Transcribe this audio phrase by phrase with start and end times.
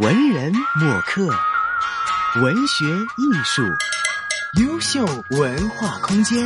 [0.00, 1.28] 文人墨客，
[2.40, 3.62] 文学艺术，
[4.58, 6.42] 优秀文化空间。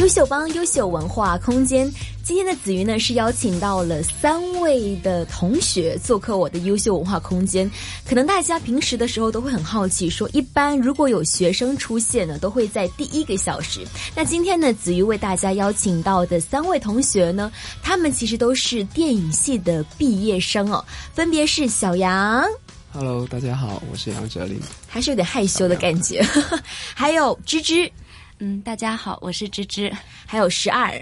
[0.00, 1.88] 优秀帮优秀文化空间，
[2.28, 7.68] 今天的子瑜呢是邀请到了三位的同学做客我的优秀文化空间。
[8.06, 13.80] 可能大家平时的时候都会很好奇，说一般如果有学生出现呢，都会在第一个小时。
[14.14, 17.50] 那今天呢，子瑜为大家邀请到的三位同学呢，
[17.82, 22.44] 他们其实都是电影系的毕业生哦，分别是小杨。
[22.92, 24.60] Hello，大家好，我是杨哲林。
[24.86, 26.22] 还是有点害羞的感觉，
[26.94, 27.90] 还有芝芝。
[28.38, 29.90] 嗯，大家好，我是芝芝，
[30.26, 30.92] 还有十二。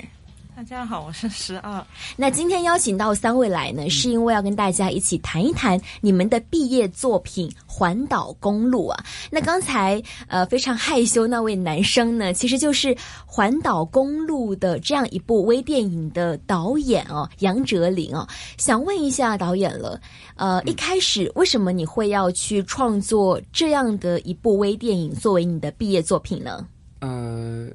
[0.57, 1.87] 大家好，我是十二。
[2.17, 9.05] 那今天邀请到三位来呢，是因为要跟大家一起谈一谈你们的毕业作品《环岛公路》啊。
[9.31, 12.95] 那刚才呃非常害羞那位男生呢，其实就是
[13.27, 18.27] 《环岛公路》的这样一部微电影的导演哦，杨哲林哦。
[18.57, 20.01] 想问一下导演了，
[20.37, 26.67] 呃，一开始为什么你会要去创作这样的一部微电影作为你的毕业作品呢？
[27.01, 27.69] 呃，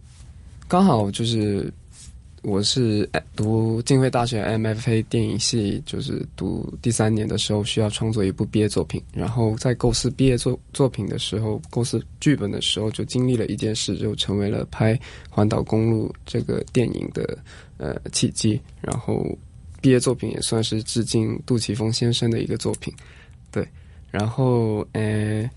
[0.68, 1.72] 刚好就是
[2.44, 14.96] 我是读浸会大学 MFA 电影系，就是读第三年的时候需要创作一部毕业作品，然后在构思毕业作作品的时候，构思剧本的时候就经历了一件事，就成为了拍
[15.30, 17.38] 《环岛公路》这个电影的
[17.78, 19.24] 呃契机，然后
[19.80, 22.92] 毕业作品也算是致敬杜琪峰先生的一个作品，
[23.52, 23.68] 对，
[24.10, 25.48] 然后呃。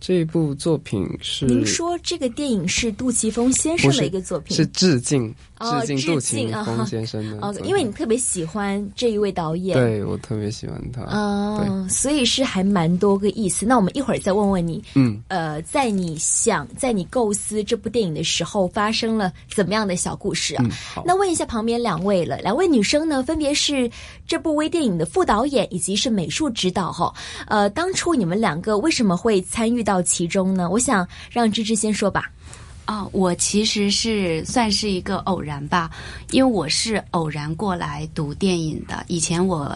[0.00, 13.66] 这一部作品是您说这个电影是杜琪峰先生的一个作品，是致敬哦致敬杜琪峰先生的哦，因为你特别喜欢这一位导演，对我特别喜欢他，嗯，所以是还蛮多个意思。
[13.66, 20.64] 那我们一会儿再问问你，嗯，呃，在你想在你构思这部电影的时候，发生了怎么样的小故事啊？
[20.64, 23.90] 嗯、那问一下旁边两位了，两位女生呢，分别是
[24.28, 27.12] 这部微电影的副导演以及是美术指导哈。
[27.48, 30.68] 呃，当初你们两个为什么会参与到其中呢？
[30.68, 32.30] 我想让芝芝先说吧。
[32.86, 35.90] 哦，我其实是算是一个偶然吧，
[36.30, 39.02] 因为我是偶然过来读电影的。
[39.08, 39.74] 以前我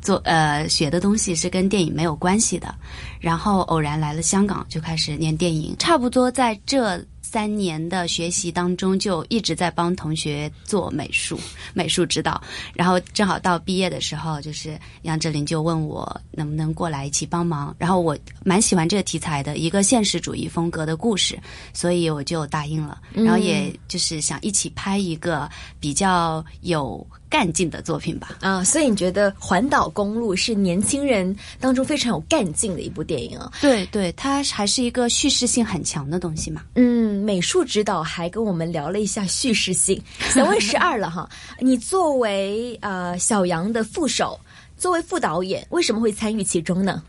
[0.00, 2.74] 做呃学的东西是跟电影没有关系的，
[3.18, 5.76] 然后偶然来了香港，就开始念电影。
[5.78, 11.38] 差不多在这三年的学习当中，就一直在帮同学做美术、
[11.74, 12.40] 美术指导。
[12.74, 17.74] 然后正好到毕业的时候，就是杨哲林就问我能不能过来一起帮忙。
[17.78, 21.38] 然后我蛮喜欢这个题材的一个现实主义风格的故事，
[21.72, 23.00] 所以我就答应了。
[23.12, 25.48] 然后也就是想一起拍一个
[25.78, 28.38] 比较有干劲的作品吧。
[28.40, 33.52] 啊，所以你觉得《环岛公路》是年轻人当中非常有干劲的一部电影啊？
[33.60, 36.62] 对对，它还是一个叙事性很强的东西嘛。
[36.74, 40.00] 嗯，美术指导还跟我们聊了一下叙事性。
[40.32, 41.28] 想问十二了哈，
[41.58, 44.38] 你作为呃小杨的副手，
[44.76, 47.02] 作为副导演，为什么会参与其中呢？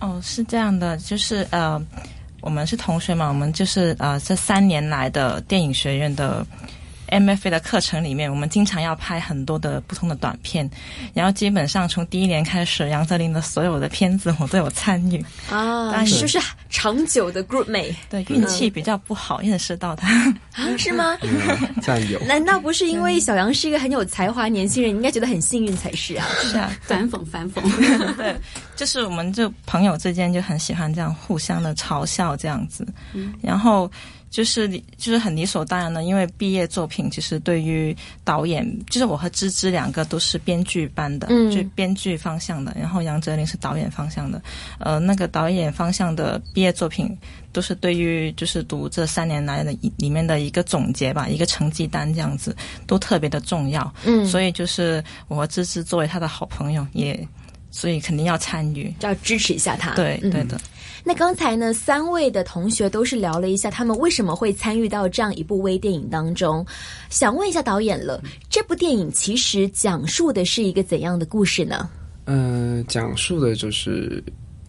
[0.00, 1.80] 哦，是这样的，就是呃，
[2.40, 6.46] 我们是同学嘛，我们就是呃这三年来的电影学院的。
[7.14, 10.68] MFA 的课程里面，我们经常要拍很多的不同的短片，
[11.12, 16.38] 然后基本上从第一年开始，杨泽林的所有的片子我都有参与啊，但是就是
[16.68, 17.94] 长久的 group mate。
[18.10, 20.08] 对，运气比较不好，认识到他
[20.52, 20.76] 啊？
[20.76, 21.16] 是吗？
[21.80, 22.18] 战友？
[22.26, 26.26] 难道不是因为小杨是一个很有才华年轻人，你应该觉得很幸运才是啊？
[26.42, 27.62] 是啊，反讽反讽。
[28.16, 28.34] 对，
[28.74, 33.90] 就是我们就朋友之间就很喜欢这样互相的嘲笑这样子，嗯、然后。
[34.34, 44.42] 就是就是很理所当然的，因为毕业作品其实对于导演，就是我和芝芝两个都是编剧班的，嗯，就编剧方向的，然后杨哲林是导演方向的，
[44.80, 47.16] 呃，那个导演方向的毕业作品
[47.52, 52.56] 都是对于就是读这三年来的里面的一个总结吧，一个成绩单这样子，
[52.88, 57.16] 都特别的重要，嗯，所以就是我和芝芝作为他的好朋友，也
[57.70, 60.56] 所以肯定要参与，要支持一下他，对对的。
[60.56, 60.60] 嗯
[61.06, 66.64] 那刚才呢，三位的同学都是聊了一下他们为什么会参与到这样一部微电影当中。
[67.10, 71.90] 想问一下导演了，这部电影其实讲述的是一个怎样的故事呢？
[72.24, 74.24] 呃，讲述的就是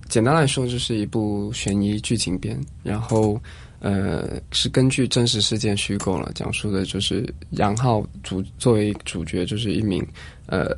[0.09, 3.41] 简单来说，就是一部悬疑剧情片，然后
[3.79, 10.05] 呃是根据真实事件虚构了，讲述的就是杨浩主作为主角，就是一名
[10.47, 10.75] 呃。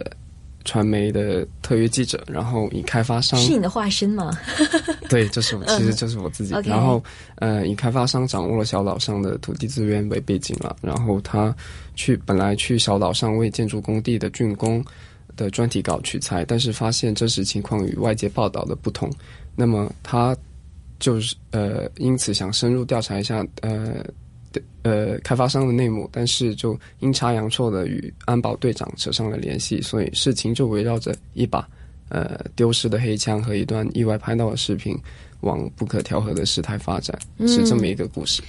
[0.68, 4.38] 传媒的特约记者，然后以开发商是你的化身吗？
[5.08, 6.54] 对，就是我，其实就是我自己。
[6.54, 7.02] 嗯、然后，
[7.38, 11.56] 呃，以开发商掌握了小岛上的土地资源为背景了，然后他
[11.96, 14.84] 去本来去小岛上为建筑工地的竣工
[15.38, 19.10] 的专题稿取材，但是发现真实情况与外界报道的不同，
[19.56, 20.36] 那么他
[21.00, 24.04] 就是呃，因此想深入调查一下呃。
[24.84, 31.68] 呃开发商的内幕，但是就阴差阳错的与安保队长扯上了联系，所以事情就围绕着一把
[32.10, 34.98] 呃丢失的黑枪和一段意外拍到的视频，
[35.42, 37.18] 往不可调和的事态发展，
[37.48, 38.42] 是这么一个故事。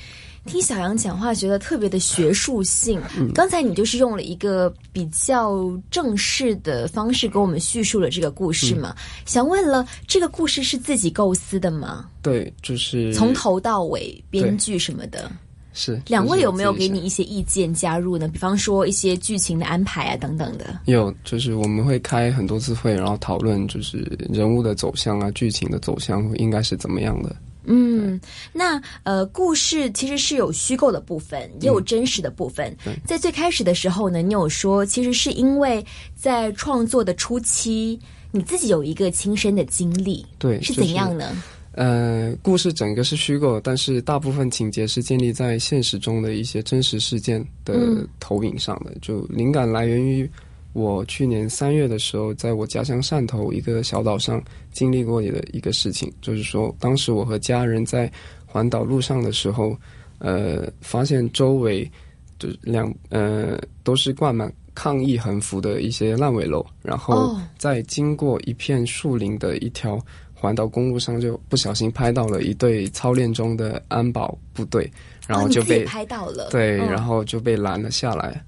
[0.47, 2.99] 听小杨讲话，觉得特别的学术性。
[3.35, 8.97] 刚才你就是用了一个比较正式的方式给我们叙述了这个故事嘛？
[9.27, 12.09] 想问了，这个故事是自己构思的吗？
[12.23, 15.31] 对，就是从头到尾，编剧什么的。
[15.79, 18.27] 是两位有没有给你一些意见加入呢？
[18.27, 20.81] 比方说一些剧情的安排啊等等的。
[20.87, 23.99] 有，就是我们会开很多次会，然后讨论就是
[24.29, 27.35] 人物的走向啊，剧情的走向应该是怎么样的。
[27.71, 28.21] 嗯，
[28.53, 32.75] 那呃，故事其实是有虚构的部分，也有真实的部分。
[33.05, 35.85] 在最开始的时候呢，你有说，其实是因为
[36.17, 41.31] 在创作的初期，你自己有一个亲身的经历，对，是怎样呢？
[41.73, 50.29] 呃，故事整个是虚构，但是大部分情节是建立在现实中的一些真实事件的投影上的，就灵感来源于。
[50.75, 58.09] 我去年三月的时候，在我家乡汕头一个小岛上经历过的一个事情，就是说，当时我和家人在
[58.47, 59.77] 环岛路上的时候，
[60.19, 61.91] 呃，发现周围
[62.39, 69.99] 就两呃都是挂满抗议横幅的一些烂尾楼，然后在经过一片树林的一条
[70.41, 74.91] 环岛公路上，就不小心拍到了一队操练中的安保部队，
[75.27, 78.41] 然后就被拍到了，对，然后就被拦了下来。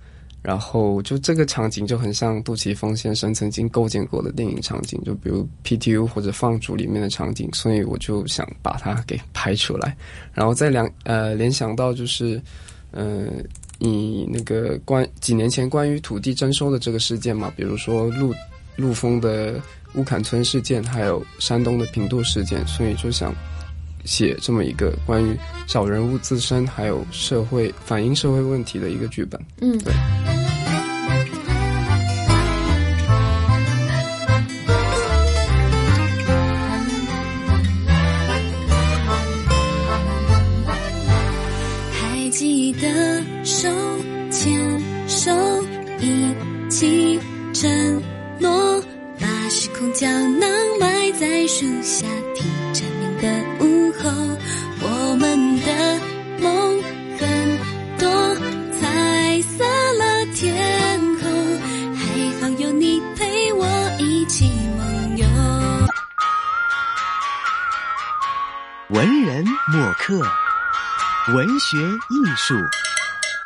[0.42, 9.94] 然后就这个场景就很像杜琪峰先生曾经构建过的电影场景，就比如 PTU 或者放逐里面的场景，所以我就想把它给拍出来。
[10.32, 12.40] 然后再两呃联想到就是，
[12.90, 13.26] 呃，
[13.80, 18.32] 以那个关几年前关于土地征收的这个事件嘛，比如说陆
[18.76, 19.60] 陆丰的
[19.94, 23.34] 乌坎村事件，还有山东的平度事件，所以就想。
[24.06, 29.38] 写这么一个关于小人物自身还有社会反映社会问题的一个剧本。
[29.60, 29.92] 嗯，对。
[51.60, 53.28] 树下听蝉鸣的
[53.62, 53.92] 午。
[54.02, 54.08] 后，
[54.80, 56.00] 我们的
[56.40, 56.82] 梦
[57.18, 57.58] 很
[57.98, 58.34] 多，
[58.80, 59.62] 彩色
[59.98, 61.30] 了天空，
[61.98, 63.66] 还好有你陪我
[63.98, 65.26] 一起梦游。
[68.88, 70.18] 文人墨客，
[71.34, 72.54] 文学艺术，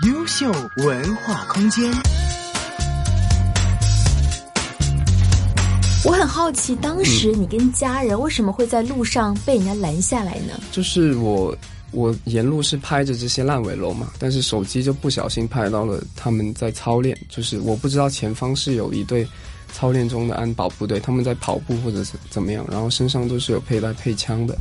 [0.09, 1.93] 优秀文化空间。
[6.05, 10.61] 我很好奇，当时你跟家人为什么会在路上被人家拦下来呢？
[10.71, 11.57] 就是我，
[11.93, 19.27] 我沿路是拍着这些烂尾楼嘛，但是手机就不小心拍到了他们在操练，就是我不知道前方是有一队
[19.73, 24.55] 操练中的安保部队，他们在跑步或者是怎么样，然后身上都是有佩戴配枪的。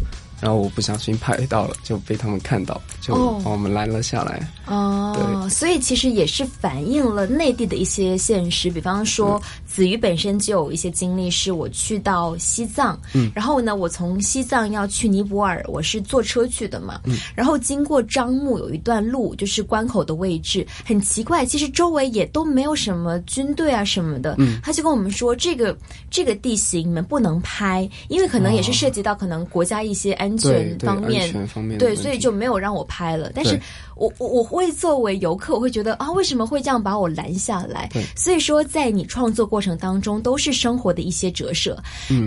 [0.43, 4.45] 然后我不小心拍到了，就被他们看到，就把我们拦了下来。
[4.65, 8.69] 哦，对，所以其实也是反映了内地的一些现实。
[8.69, 25.73] 比方说，子瑜本身就有一些经历，是我去到西藏，嗯，然后呢，我从西藏要去尼泊尔，我是坐车去的嘛，嗯，然后经过樟木有一段路，就是关口的位置，很奇怪，其实周围也都没有什么军队啊什么的，嗯，他就跟我们说，这个
[26.09, 30.32] 这个地形你们不能拍，因为可能也是涉及到可能国家一些安。
[30.37, 33.31] 安全方面，对，所以就没有让我拍了。
[33.33, 33.59] 但是
[33.95, 37.89] 我我我会作为游客，我会觉得啊，为什么会这样把我拦下来？
[38.15, 41.77] 所以说，在你创作过程当中，都是生活的一些折射。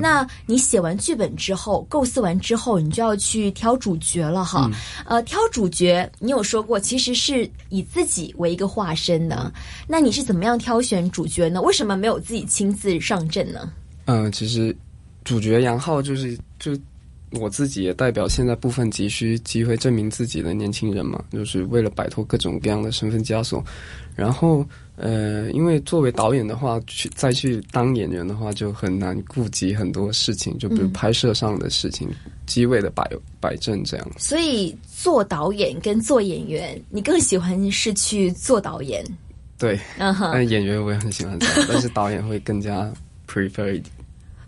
[0.00, 4.70] 那你写完剧本之后，构思完之后，你就要去挑主角了哈。
[5.06, 9.52] 呃，挑主角，你有说过，其实是以自己为一个化身的。
[9.86, 11.60] 那你是怎么样挑选主角呢？
[11.60, 13.72] 为什么没有自己亲自上阵呢？
[14.06, 14.74] 嗯，其实
[15.24, 16.76] 主角杨浩就是就。
[17.32, 23.62] 我自己也代表现在部分急需机会证明自己的年轻人嘛，就是为了摆脱各种各样的身份枷锁。
[24.14, 24.64] 然后，
[24.96, 32.08] 呃，因为作为导演的话，去再去当演员的话，就很难顾及很多事情，就比如拍摄上的事情、
[32.46, 33.06] 机位的摆
[33.40, 34.10] 摆正这样。
[34.16, 39.04] 所以，做导演跟做演员，你更喜欢是去做导演？
[39.58, 40.30] 对，嗯哼。
[40.32, 42.90] 但演员我也很喜欢做，但是导演会更加
[43.28, 43.84] prefer 一点。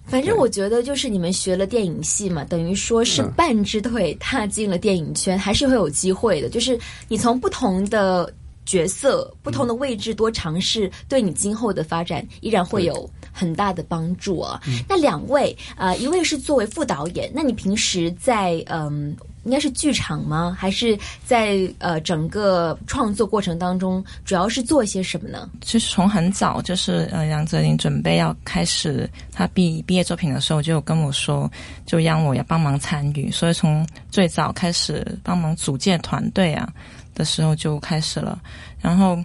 [0.08, 6.48] 反正我觉得，就是你们学了电影系嘛，等于说是半只腿踏进了电影圈，还是会有机会的。
[6.48, 8.32] 就是你从不同的
[8.64, 14.60] 角色、不同的位置多尝试，对你今后的发展依然会有很大的帮助啊。
[14.88, 20.56] 那两位啊，一位是作为副导演，那你平时在嗯应该是剧场吗？
[20.58, 25.48] 还是在呃整个创作过程当中，主要是做些什么呢？
[25.62, 31.50] 其实从很早，就是呃，杨泽林准备要开始他毕毕业作品的时候，就有跟我说，
[31.86, 33.30] 就让我要帮忙参与。
[33.30, 36.68] 所以从最早开始帮忙组建团队啊
[37.14, 38.40] 的时候就开始了。
[38.80, 39.18] 然后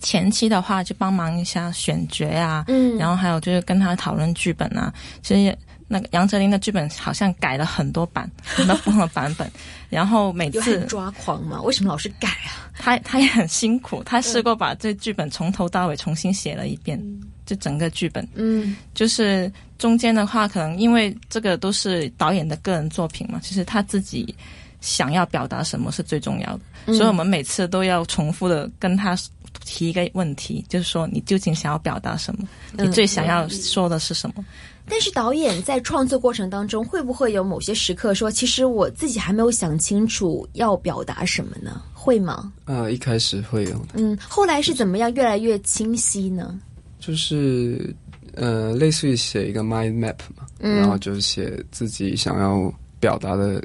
[0.00, 4.92] 前期的话，就帮忙一下选角啊，嗯然后还有就是跟他讨论剧本啊。
[5.22, 9.50] 其实那个杨哲林的剧本好像改了很多版，很多不同的版本。
[9.90, 11.60] 然后每次很抓狂嘛？
[11.62, 12.70] 为什么老是改啊？
[12.76, 17.00] 他他也很辛苦，他试过把这剧本从头到尾重新写了一遍，
[17.46, 18.26] 就整个剧本。
[18.34, 24.34] 嗯就是中间的话，可能因为这个都是导演的个人作品嘛，其实他自己
[24.80, 29.16] 想要表达什么是最重要的，嗯所以我们每次都要重复的跟他
[29.64, 34.44] 提一个问题，就是说你究竟想要表达什么，嗯你最想要说的是什么？
[34.86, 41.82] 但是导演在创作过程当中，会不会有某些时刻说，其实我自己还没有想清楚要表达什么呢？
[41.94, 42.52] 会吗？
[42.66, 46.60] 呃，一开始会有的，嗯，后来是怎么样越来越清晰呢？
[46.98, 47.94] 就是
[48.34, 52.70] 呃，类似于写一个 mind map 嘛，嗯然后就是写自己想要
[53.00, 53.62] 表达的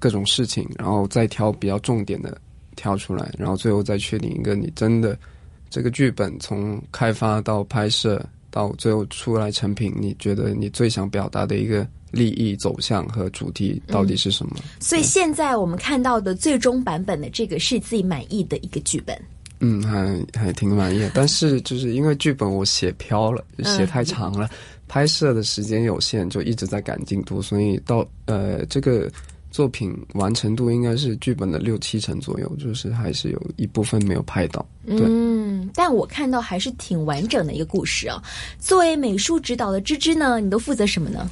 [0.00, 2.36] 各种事情，然后再挑比较重点的
[2.78, 5.18] 挑出来，然后最后再确定一个你真的
[5.68, 14.56] 这个剧本从开发到拍摄到最后出来成品，你觉得你最想表达的一个利益走向和主题到底是什么？
[14.78, 19.20] 所以现在我们看到的最终版本的这个是自己满意的一个剧本。
[19.60, 24.48] 嗯，还还挺满意的，但是就是因为剧本我写飘了，就写太长了，
[24.86, 29.10] 拍摄的时间有限，就一直在赶进度，所以到呃这个
[29.58, 34.64] 作品完成度应该是剧本的六七成左右，就是还是有一部分没有拍到。
[34.86, 38.22] 对，嗯，但我看到还是挺完整的一个故事啊。
[38.60, 41.28] 作为美术指导的芝芝呢，你都负责什么呢？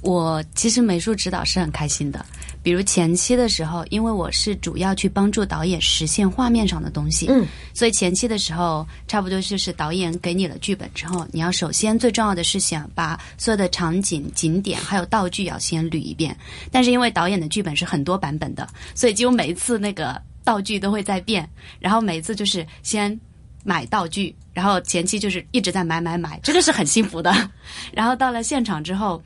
[0.00, 2.26] 我其实美术指导是很开心的，
[2.62, 16.36] 比如前期的时候，因为我是主要去帮助导演实现画面上的东西，嗯，所以前期的时候，差不多就是导演给你了剧本之后，你要首先最重要的是想把所有的场景、景点还有道具要先捋一遍。
[16.70, 21.48] 但是因为导演的剧本是很多版本的，所以几乎每一次那个道具都会在变，
[21.80, 23.18] 然后每一次就是先。
[23.64, 27.32] 买道具，然后前期就是一直在买买买，这个是很幸福的。
[27.94, 29.22] 然后到了现场之后，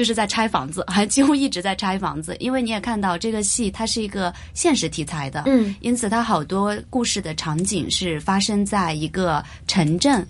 [0.00, 10.26] 就是在拆房子， 还几乎一直在拆房子，因为你也看到这个戏它是一个现实题材的，嗯，因此它好多故事的场景是发生在一个城镇。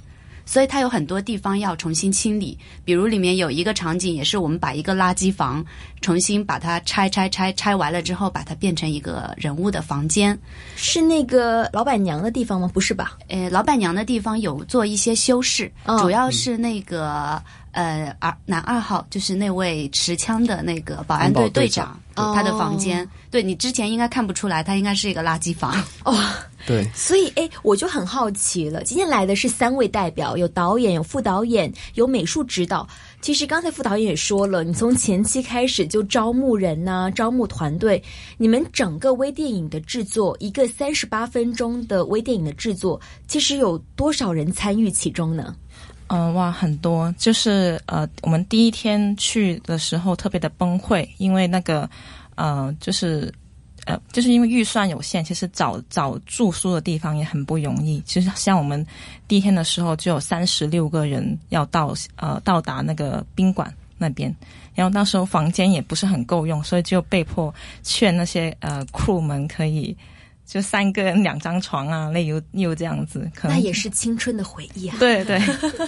[0.46, 5.64] 所以它有很多地方要重新清理，比如里面有一个场景，也是我们把一个垃圾房
[6.00, 10.36] 重新把它拆拆拆拆完了之后，把它变成一个人物的房间。
[10.74, 12.68] 是那个老板娘的地方吗？
[12.74, 13.16] 不是吧？
[13.28, 17.40] 呃，老板娘的地方有做一些修饰，哦主要是那个
[17.72, 23.08] 呃二男二号，就是那位持枪的那个保安队队长，他的房间。
[23.30, 25.72] 对你之前应该看不出来，他应该是一个垃圾房。
[26.04, 26.18] 哦，
[26.66, 28.82] 对，所以哎，我就很好奇了。
[28.82, 32.86] 今天来的是三位代表，有导演，有副导演，有美术指导。
[33.20, 38.02] 其实刚才副导演也说了，你从前期开始就招募人呐、招募团队。
[38.36, 45.54] 你们整个微电影的制作，一个三十八分钟的微电影的制作，其实有多少人参与其中呢？
[46.12, 51.88] 嗯、哇，很多，就是呃，我们第一天去的时候特别的崩溃，因为那个
[52.34, 53.32] 呃，就是
[53.86, 58.02] 呃，就是因为预算有限，其实找找住宿的地方也很不容易。
[58.04, 58.84] 其实像我们
[59.28, 64.34] 第一天的时候，就有三十六个人要到呃到达那个宾馆那边，
[64.74, 69.96] 然后那时候房间也不是很够用，所以就被迫劝那些呃 crew 们可以。
[70.50, 74.96] 就三个人两张床啊，那又又这样子，可能那也是青春的回忆啊。
[74.98, 75.40] 对对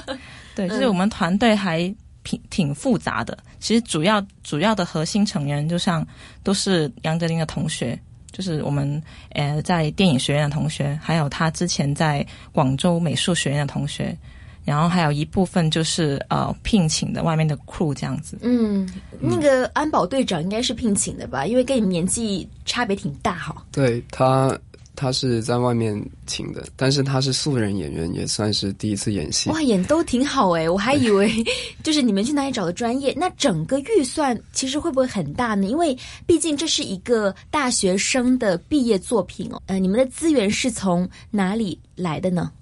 [0.54, 1.92] 对，就是我们团队还
[2.22, 3.36] 挺挺复杂的。
[3.58, 6.06] 其实主要主要的核心成员，就像
[6.44, 7.98] 都是杨哲林的同学，
[8.30, 14.16] 就是我们呃在电影学院的同学，还有他之前在广州美术学院的同学，
[14.64, 18.38] 然后还有一部分就是呃聘请的外面的 crew 这样子。
[18.42, 18.88] 嗯，
[19.20, 21.46] 那个安保队长应该是聘请的吧？
[21.46, 23.64] 因为跟你们年纪差别挺大哈。
[23.72, 24.56] 对他，
[24.94, 29.50] 他是在外面请的，但是他是素人演员，也算是第一次演戏。
[29.50, 31.32] 哇，演都挺好哎，我还以为
[31.82, 33.12] 就是你们去哪里找的专业？
[33.16, 35.66] 那整个预算其实会不会很大呢？
[35.66, 39.60] 因为毕竟这是一个大学生的毕业作品哦。
[39.66, 42.52] 呃，你们的资源是从哪里来的呢？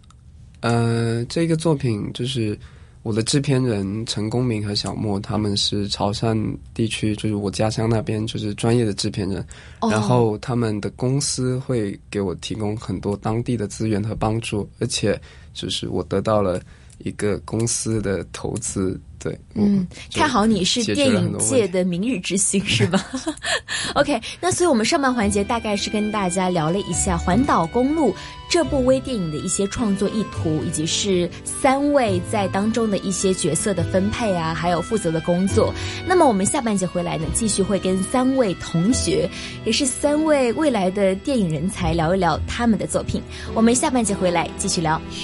[0.60, 2.58] 呃，这个作品就是
[3.02, 6.38] 我的制片人陈公明和小莫，他们是潮汕
[6.74, 9.44] 地区，就是我家乡那边就是专业的制片人，
[9.80, 9.90] 哦。
[9.90, 15.18] 然后他们的公司会给我提供很多当地的资源和帮助，而且
[15.54, 16.60] 就是我得到了
[17.04, 19.00] 一个公司的投资。
[19.22, 23.04] 对，嗯，看好你是电影界的明日之星，是吧？
[23.94, 28.12] OK，那所以我们上半环节大概是跟大家聊了一下《环岛公路》
[28.48, 35.70] 这部微电影的一些创作意图，以及是三位在当中的一些角色的分配啊，还有负责的工作。
[36.06, 39.28] 那么我们下半节回来呢，继续会跟三位同学，
[39.66, 43.20] 也是三位未来的电影人才聊一聊他们的作品。
[43.54, 44.98] 我们下半节回来继续聊。